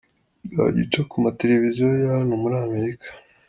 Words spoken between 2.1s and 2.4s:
hano